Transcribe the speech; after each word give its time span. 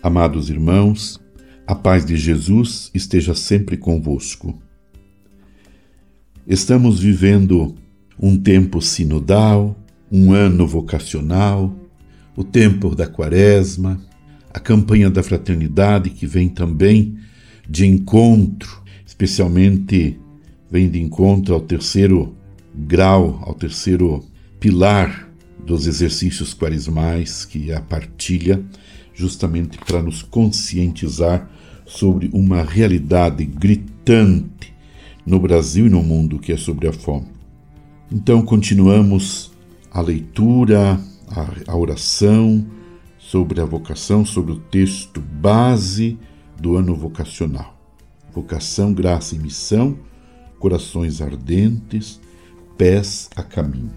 Amados 0.00 0.48
irmãos, 0.48 1.20
a 1.66 1.74
paz 1.74 2.06
de 2.06 2.16
Jesus 2.16 2.88
esteja 2.94 3.34
sempre 3.34 3.76
convosco. 3.76 4.56
Estamos 6.46 7.00
vivendo 7.00 7.74
um 8.18 8.38
tempo 8.38 8.80
sinodal, 8.80 9.76
um 10.10 10.32
ano 10.32 10.68
vocacional, 10.68 11.74
o 12.36 12.44
tempo 12.44 12.94
da 12.94 13.08
quaresma, 13.08 14.00
a 14.54 14.60
campanha 14.60 15.10
da 15.10 15.20
fraternidade 15.20 16.10
que 16.10 16.28
vem 16.28 16.48
também 16.48 17.18
de 17.68 17.84
encontro, 17.84 18.80
especialmente 19.04 20.16
vem 20.70 20.88
de 20.88 21.02
encontro 21.02 21.54
ao 21.54 21.60
terceiro 21.60 22.36
grau, 22.72 23.42
ao 23.44 23.52
terceiro 23.52 24.24
pilar 24.60 25.28
dos 25.66 25.88
exercícios 25.88 26.54
quaresmais, 26.54 27.44
que 27.44 27.72
é 27.72 27.76
a 27.76 27.80
partilha, 27.80 28.64
justamente 29.18 29.76
para 29.78 30.00
nos 30.00 30.22
conscientizar 30.22 31.50
sobre 31.84 32.30
uma 32.32 32.62
realidade 32.62 33.44
gritante 33.44 34.72
no 35.26 35.40
Brasil 35.40 35.88
e 35.88 35.90
no 35.90 36.02
mundo, 36.04 36.38
que 36.38 36.52
é 36.52 36.56
sobre 36.56 36.86
a 36.86 36.92
fome. 36.92 37.26
Então, 38.12 38.42
continuamos 38.42 39.50
a 39.90 40.00
leitura, 40.00 41.00
a, 41.26 41.72
a 41.72 41.76
oração 41.76 42.64
sobre 43.18 43.60
a 43.60 43.64
vocação, 43.64 44.24
sobre 44.24 44.52
o 44.52 44.56
texto 44.56 45.20
base 45.20 46.16
do 46.56 46.76
ano 46.76 46.94
vocacional. 46.94 47.76
Vocação, 48.32 48.94
graça 48.94 49.34
e 49.34 49.38
missão, 49.38 49.98
corações 50.60 51.20
ardentes, 51.20 52.20
pés 52.76 53.28
a 53.34 53.42
caminho. 53.42 53.90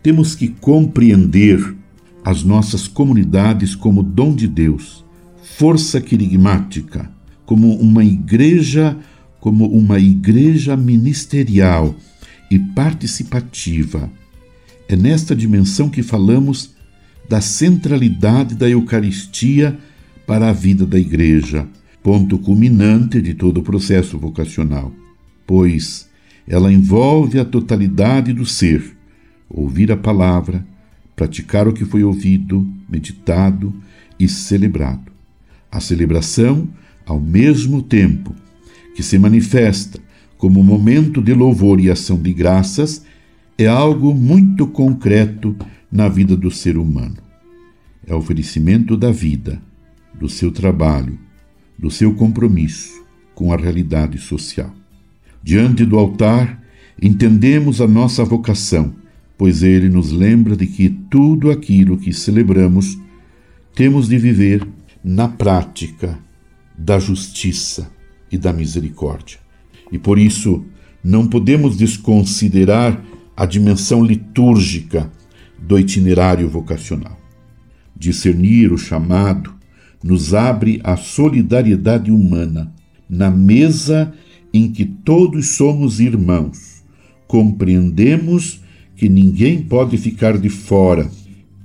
Temos 0.00 0.36
que 0.36 0.48
compreender 0.48 1.76
as 2.24 2.42
nossas 2.42 2.86
comunidades 2.86 3.74
como 3.74 4.02
dom 4.02 4.34
de 4.34 4.46
Deus, 4.46 5.04
força 5.42 6.00
querigmática, 6.00 7.10
como 7.44 7.74
uma 7.76 8.04
igreja, 8.04 8.96
como 9.40 9.66
uma 9.66 9.98
igreja 9.98 10.76
ministerial 10.76 11.94
e 12.50 12.58
participativa. 12.58 14.10
É 14.88 14.96
nesta 14.96 15.34
dimensão 15.34 15.88
que 15.88 16.02
falamos 16.02 16.74
da 17.28 17.40
centralidade 17.40 18.54
da 18.54 18.68
Eucaristia 18.68 19.78
para 20.26 20.48
a 20.48 20.52
vida 20.52 20.84
da 20.84 20.98
igreja, 20.98 21.66
ponto 22.02 22.38
culminante 22.38 23.20
de 23.20 23.34
todo 23.34 23.58
o 23.58 23.62
processo 23.62 24.18
vocacional, 24.18 24.92
pois 25.46 26.08
ela 26.46 26.72
envolve 26.72 27.38
a 27.38 27.44
totalidade 27.44 28.32
do 28.32 28.44
ser, 28.44 28.96
ouvir 29.48 29.92
a 29.92 29.96
palavra, 29.96 30.66
praticar 31.20 31.68
o 31.68 31.72
que 31.74 31.84
foi 31.84 32.02
ouvido, 32.02 32.66
meditado 32.88 33.74
e 34.18 34.26
celebrado. 34.26 35.12
A 35.70 35.78
celebração, 35.78 36.66
ao 37.04 37.20
mesmo 37.20 37.82
tempo 37.82 38.34
que 38.96 39.02
se 39.02 39.18
manifesta 39.18 40.00
como 40.38 40.64
momento 40.64 41.20
de 41.20 41.34
louvor 41.34 41.78
e 41.78 41.90
ação 41.90 42.16
de 42.16 42.32
graças, 42.32 43.04
é 43.58 43.66
algo 43.66 44.14
muito 44.14 44.66
concreto 44.66 45.54
na 45.92 46.08
vida 46.08 46.34
do 46.34 46.50
ser 46.50 46.78
humano. 46.78 47.18
É 48.06 48.14
oferecimento 48.14 48.96
da 48.96 49.12
vida, 49.12 49.60
do 50.18 50.26
seu 50.26 50.50
trabalho, 50.50 51.18
do 51.78 51.90
seu 51.90 52.14
compromisso 52.14 53.04
com 53.34 53.52
a 53.52 53.58
realidade 53.58 54.16
social. 54.16 54.74
Diante 55.42 55.84
do 55.84 55.98
altar, 55.98 56.62
entendemos 57.00 57.82
a 57.82 57.86
nossa 57.86 58.24
vocação 58.24 58.94
pois 59.40 59.62
ele 59.62 59.88
nos 59.88 60.12
lembra 60.12 60.54
de 60.54 60.66
que 60.66 60.90
tudo 60.90 61.50
aquilo 61.50 61.96
que 61.96 62.12
celebramos 62.12 62.98
temos 63.74 64.06
de 64.06 64.18
viver 64.18 64.68
na 65.02 65.28
prática 65.28 66.18
da 66.76 66.98
justiça 66.98 67.90
e 68.30 68.36
da 68.36 68.52
misericórdia. 68.52 69.38
E 69.90 69.98
por 69.98 70.18
isso 70.18 70.66
não 71.02 71.26
podemos 71.26 71.78
desconsiderar 71.78 73.02
a 73.34 73.46
dimensão 73.46 74.04
litúrgica 74.04 75.10
do 75.58 75.78
itinerário 75.78 76.46
vocacional. 76.46 77.18
Discernir 77.96 78.70
o 78.70 78.76
chamado 78.76 79.54
nos 80.04 80.34
abre 80.34 80.82
a 80.84 80.98
solidariedade 80.98 82.10
humana 82.10 82.70
na 83.08 83.30
mesa 83.30 84.12
em 84.52 84.70
que 84.70 84.84
todos 84.84 85.56
somos 85.56 85.98
irmãos. 85.98 86.84
Compreendemos 87.26 88.60
que 89.00 89.08
ninguém 89.08 89.62
pode 89.62 89.96
ficar 89.96 90.36
de 90.36 90.50
fora. 90.50 91.10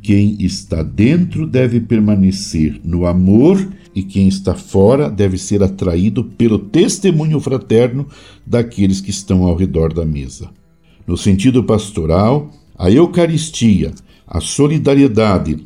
Quem 0.01 0.37
está 0.39 0.81
dentro 0.81 1.45
deve 1.45 1.81
permanecer 1.81 2.79
no 2.81 3.05
amor 3.05 3.59
e 3.93 4.03
quem 4.03 4.29
está 4.29 4.53
fora 4.53 5.09
deve 5.09 5.37
ser 5.37 5.61
atraído 5.61 6.23
pelo 6.23 6.57
testemunho 6.57 7.37
fraterno 7.41 8.07
daqueles 8.47 9.01
que 9.01 9.09
estão 9.09 9.43
ao 9.43 9.53
redor 9.53 9.91
da 9.91 10.05
mesa. 10.05 10.49
No 11.05 11.17
sentido 11.17 11.61
pastoral, 11.65 12.51
a 12.77 12.89
Eucaristia, 12.89 13.91
a 14.25 14.39
solidariedade 14.39 15.57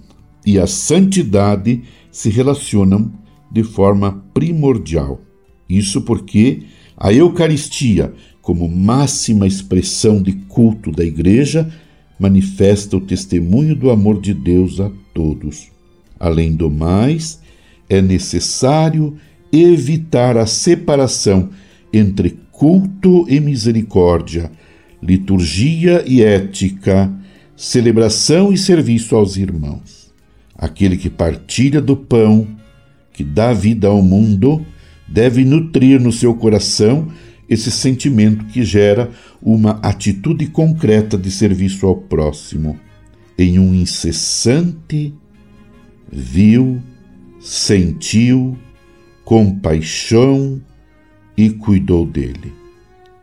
e 0.44 0.58
a 0.58 0.66
santidade 0.66 1.84
se 2.12 2.32
relacionam 2.32 3.14
de 3.52 3.62
forma 3.64 4.24
primordial. 4.34 5.22
Isso 5.70 6.02
porque 6.02 6.64
a 6.98 7.14
Eucaristia 7.14 8.12
como 8.50 8.68
máxima 8.68 9.46
expressão 9.46 10.24
de 10.24 10.32
culto 10.32 10.92
da 10.92 11.06
Igreja, 11.06 11.72
manifesta 12.18 12.98
o 12.98 13.00
testemunho 13.00 13.76
do 13.76 13.92
amor 13.92 14.20
de 14.20 14.34
Deus 14.34 14.80
a 14.80 14.90
todos. 15.14 15.68
Além 16.20 16.56
do 16.56 16.68
mais, 16.68 17.40
é 17.88 18.02
necessário 18.02 19.16
evitar 19.54 20.36
a 20.36 20.48
separação 20.48 21.52
entre 21.94 22.40
culto 22.52 23.24
e 23.30 23.40
misericórdia, 23.40 24.52
liturgia 25.00 26.04
e 26.08 26.24
ética, 26.24 27.14
celebração 27.56 28.52
e 28.52 28.58
serviço 28.58 29.16
aos 29.16 29.38
irmãos. 29.38 30.12
Aquele 30.58 30.98
que 30.98 31.08
partilha 31.12 31.80
do 31.80 31.96
pão, 31.96 32.48
que 33.14 33.24
dá 33.24 33.54
vida 33.54 33.90
ao 33.90 34.02
mundo, 34.02 34.66
deve 35.08 35.46
nutrir 35.46 36.02
no 36.02 36.12
seu 36.12 36.34
coração 36.34 37.10
esse 37.50 37.72
sentimento 37.72 38.46
que 38.46 38.64
gera 38.64 39.10
uma 39.42 39.72
atitude 39.82 40.48
concreta 40.48 41.18
de 41.18 41.32
serviço 41.32 41.88
ao 41.88 41.96
próximo, 41.96 42.80
em 43.38 43.58
um 43.58 43.74
incessante 43.74 45.14
viu, 46.12 46.82
sentiu, 47.40 48.58
compaixão 49.24 50.62
e 51.38 51.50
cuidou 51.50 52.06
dele. 52.06 52.54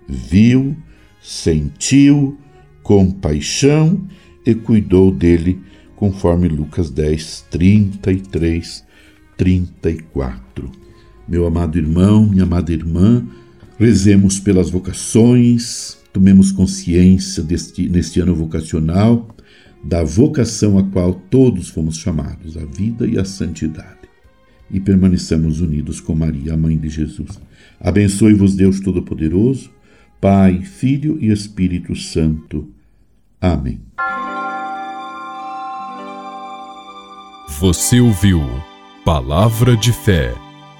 Viu, 0.08 0.76
sentiu, 1.20 2.38
compaixão 2.82 4.06
e 4.46 4.54
cuidou 4.54 5.10
dele, 5.10 5.60
conforme 5.96 6.48
Lucas 6.48 6.90
10, 6.90 7.46
33, 7.50 8.84
34. 9.36 10.70
Meu 11.28 11.46
amado 11.46 11.76
irmão, 11.76 12.26
minha 12.26 12.44
amada 12.44 12.72
irmã, 12.72 13.26
Rezemos 13.78 14.40
pelas 14.40 14.70
vocações, 14.70 15.98
tomemos 16.12 16.50
consciência 16.50 17.42
deste, 17.42 17.88
neste 17.88 18.20
ano 18.20 18.34
vocacional 18.34 19.28
da 19.84 20.02
vocação 20.02 20.78
a 20.78 20.82
qual 20.82 21.14
todos 21.14 21.68
fomos 21.68 21.96
chamados, 21.96 22.56
a 22.56 22.64
vida 22.64 23.06
e 23.06 23.18
a 23.18 23.24
santidade. 23.24 23.96
E 24.70 24.80
permaneçamos 24.80 25.60
unidos 25.60 26.00
com 26.00 26.14
Maria, 26.14 26.56
mãe 26.56 26.76
de 26.76 26.88
Jesus. 26.88 27.38
Abençoe-vos 27.78 28.56
Deus 28.56 28.80
Todo-Poderoso, 28.80 29.70
Pai, 30.20 30.62
Filho 30.62 31.18
e 31.20 31.30
Espírito 31.30 31.94
Santo. 31.94 32.68
Amém. 33.40 33.80
Você 37.60 38.00
ouviu 38.00 38.40
Palavra 39.04 39.76
de 39.76 39.92
Fé 39.92 40.45